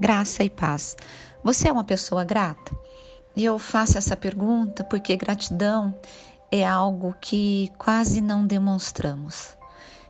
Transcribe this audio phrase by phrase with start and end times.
[0.00, 0.96] graça e paz.
[1.44, 2.74] Você é uma pessoa grata?
[3.36, 5.94] E eu faço essa pergunta porque gratidão
[6.50, 9.54] é algo que quase não demonstramos.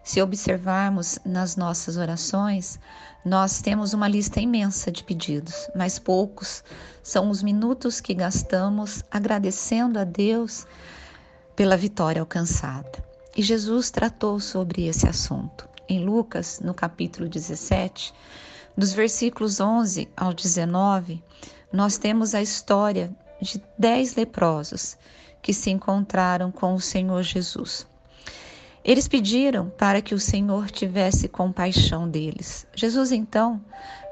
[0.05, 2.79] Se observarmos nas nossas orações,
[3.25, 6.62] nós temos uma lista imensa de pedidos, mas poucos
[7.02, 10.66] são os minutos que gastamos agradecendo a Deus
[11.57, 13.04] pela vitória alcançada.
[13.36, 15.68] E Jesus tratou sobre esse assunto.
[15.88, 18.15] Em Lucas, no capítulo 17,
[18.80, 21.23] dos versículos 11 ao 19,
[21.71, 24.97] nós temos a história de dez leprosos
[25.43, 27.87] que se encontraram com o Senhor Jesus.
[28.83, 32.66] Eles pediram para que o Senhor tivesse compaixão deles.
[32.74, 33.62] Jesus então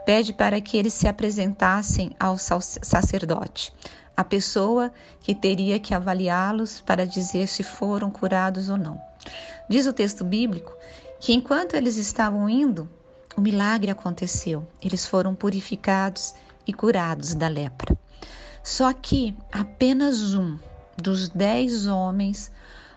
[0.05, 3.73] pede para que eles se apresentassem ao sacerdote,
[4.15, 4.93] a pessoa
[5.23, 9.01] que teria que avaliá-los para dizer se foram curados ou não.
[9.67, 10.77] Diz o texto bíblico
[11.19, 12.89] que enquanto eles estavam indo,
[13.39, 14.67] o milagre aconteceu.
[14.83, 16.35] Eles foram purificados
[16.67, 17.97] e curados da lepra.
[18.65, 20.59] Só que apenas um
[20.97, 22.51] dos dez homens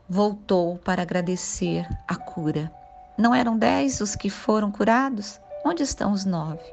[0.09, 2.71] voltou para agradecer a cura.
[3.15, 5.39] Não eram dez os que foram curados?
[5.63, 6.65] Onde estão os nove?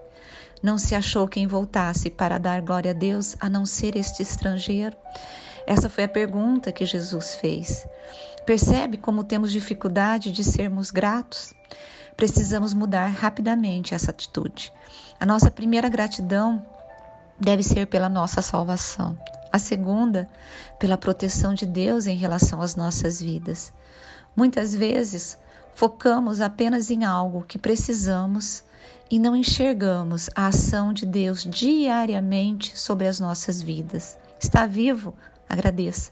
[0.62, 4.96] Não se achou quem voltasse para dar glória a Deus a não ser este estrangeiro?
[5.66, 7.86] Essa foi a pergunta que Jesus fez.
[8.46, 11.52] Percebe como temos dificuldade de sermos gratos?
[12.18, 14.72] Precisamos mudar rapidamente essa atitude.
[15.20, 16.66] A nossa primeira gratidão
[17.38, 19.16] deve ser pela nossa salvação.
[19.52, 20.28] A segunda,
[20.80, 23.72] pela proteção de Deus em relação às nossas vidas.
[24.34, 25.38] Muitas vezes
[25.76, 28.64] focamos apenas em algo que precisamos
[29.08, 34.18] e não enxergamos a ação de Deus diariamente sobre as nossas vidas.
[34.40, 35.14] Está vivo?
[35.48, 36.10] Agradeça.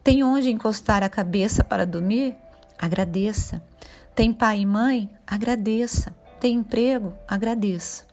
[0.00, 2.36] Tem onde encostar a cabeça para dormir?
[2.78, 3.60] Agradeça.
[4.14, 5.10] Tem pai e mãe?
[5.26, 6.14] Agradeça.
[6.38, 7.14] Tem emprego?
[7.26, 8.04] Agradeça.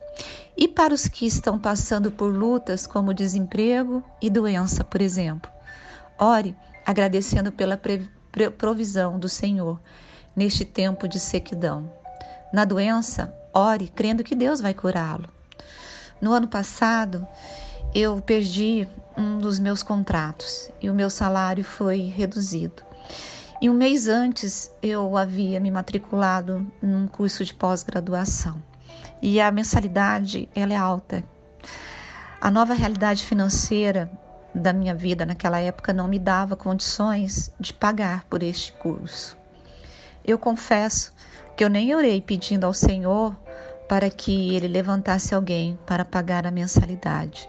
[0.57, 5.51] E para os que estão passando por lutas como desemprego e doença, por exemplo,
[6.19, 7.79] ore agradecendo pela
[8.57, 9.79] provisão do Senhor
[10.35, 11.91] neste tempo de sequidão.
[12.51, 15.29] Na doença, ore crendo que Deus vai curá-lo.
[16.19, 17.27] No ano passado,
[17.93, 22.81] eu perdi um dos meus contratos e o meu salário foi reduzido.
[23.61, 28.59] E um mês antes eu havia me matriculado num curso de pós-graduação
[29.21, 31.23] e a mensalidade ela é alta.
[32.41, 34.11] A nova realidade financeira
[34.55, 39.37] da minha vida naquela época não me dava condições de pagar por este curso.
[40.25, 41.13] Eu confesso
[41.55, 43.35] que eu nem orei pedindo ao Senhor
[43.87, 47.47] para que ele levantasse alguém para pagar a mensalidade.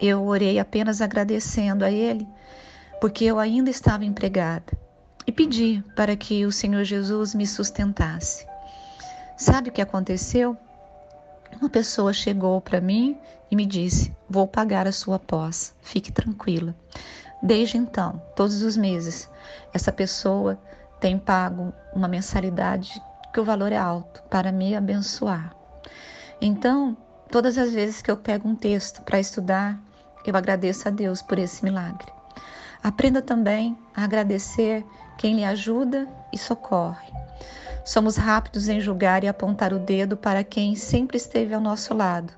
[0.00, 2.26] Eu orei apenas agradecendo a ele,
[2.98, 4.72] porque eu ainda estava empregada,
[5.26, 8.46] e pedi para que o Senhor Jesus me sustentasse.
[9.36, 10.56] Sabe o que aconteceu?
[11.60, 13.18] Uma pessoa chegou para mim
[13.50, 16.74] e me disse: Vou pagar a sua pós, fique tranquila.
[17.42, 19.30] Desde então, todos os meses,
[19.72, 20.58] essa pessoa
[21.00, 23.00] tem pago uma mensalidade
[23.32, 25.54] que o valor é alto para me abençoar.
[26.40, 26.96] Então,
[27.30, 29.78] todas as vezes que eu pego um texto para estudar,
[30.24, 32.06] eu agradeço a Deus por esse milagre.
[32.82, 34.84] Aprenda também a agradecer
[35.16, 37.12] quem lhe ajuda e socorre.
[37.84, 42.32] Somos rápidos em julgar e apontar o dedo para quem sempre esteve ao nosso lado,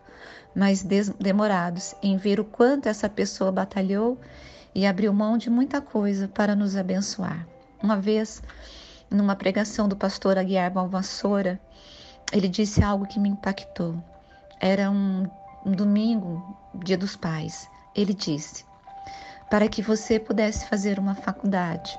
[0.55, 4.19] mas demorados em ver o quanto essa pessoa batalhou
[4.75, 7.47] e abriu mão de muita coisa para nos abençoar.
[7.83, 8.43] Uma vez,
[9.11, 11.61] numa pregação do pastor Aguiar Balvassoura,
[12.33, 13.95] ele disse algo que me impactou.
[14.61, 15.29] Era um,
[15.65, 17.69] um domingo, dia dos pais.
[17.95, 18.65] Ele disse:
[19.49, 21.97] Para que você pudesse fazer uma faculdade,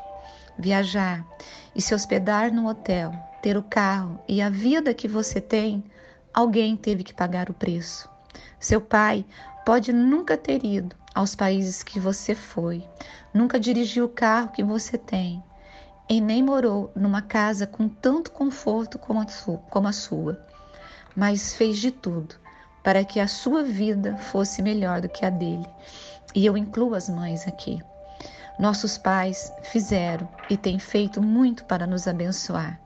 [0.57, 1.25] viajar
[1.75, 5.84] e se hospedar no hotel, ter o carro e a vida que você tem,
[6.34, 8.09] alguém teve que pagar o preço.
[8.59, 9.25] Seu pai
[9.66, 12.84] pode nunca ter ido aos países que você foi,
[13.34, 15.44] nunca dirigiu o carro que você tem
[16.09, 20.48] e nem morou numa casa com tanto conforto como a sua, como a sua
[21.18, 22.36] mas fez de tudo
[22.83, 25.65] para que a sua vida fosse melhor do que a dele.
[26.36, 27.81] E eu incluo as mães aqui.
[28.59, 32.81] Nossos pais fizeram e têm feito muito para nos abençoar.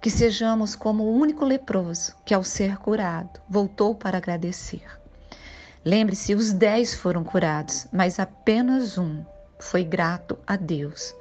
[0.00, 4.84] Que sejamos como o único leproso que, ao ser curado, voltou para agradecer.
[5.84, 9.24] Lembre-se: os dez foram curados, mas apenas um
[9.58, 11.12] foi grato a Deus.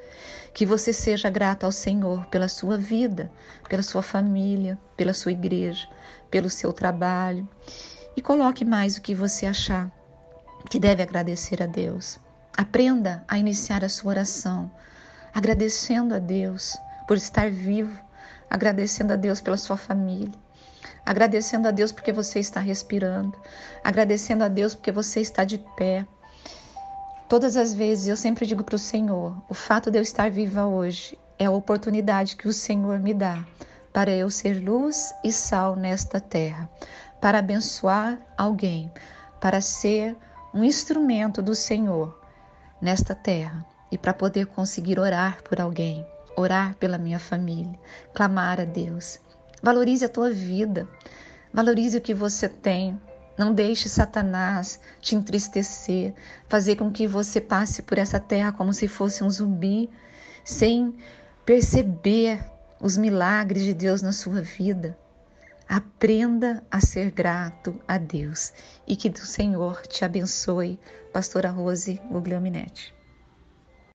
[0.54, 3.32] Que você seja grato ao Senhor pela sua vida,
[3.68, 5.88] pela sua família, pela sua igreja,
[6.30, 7.48] pelo seu trabalho.
[8.16, 9.92] E coloque mais o que você achar
[10.70, 12.20] que deve agradecer a Deus.
[12.60, 14.70] Aprenda a iniciar a sua oração
[15.34, 16.76] agradecendo a Deus
[17.08, 17.98] por estar vivo,
[18.50, 20.38] agradecendo a Deus pela sua família,
[21.06, 23.34] agradecendo a Deus porque você está respirando,
[23.82, 26.06] agradecendo a Deus porque você está de pé.
[27.30, 30.66] Todas as vezes eu sempre digo para o Senhor: o fato de eu estar viva
[30.66, 33.42] hoje é a oportunidade que o Senhor me dá
[33.94, 36.70] para eu ser luz e sal nesta terra,
[37.22, 38.92] para abençoar alguém,
[39.40, 40.14] para ser
[40.54, 42.20] um instrumento do Senhor
[42.82, 46.06] nesta terra e para poder conseguir orar por alguém,
[46.36, 47.80] orar pela minha família,
[48.14, 49.20] clamar a Deus.
[49.62, 50.88] Valorize a tua vida,
[51.54, 53.00] valorize o que você tem.
[53.38, 56.14] Não deixe Satanás te entristecer,
[56.48, 59.90] fazer com que você passe por essa terra como se fosse um zumbi,
[60.44, 60.96] sem
[61.46, 62.44] perceber
[62.82, 64.98] os milagres de Deus na sua vida.
[65.72, 68.52] Aprenda a ser grato a Deus
[68.88, 70.80] e que o Senhor te abençoe.
[71.14, 72.99] Pastora Rose Guglielminetti.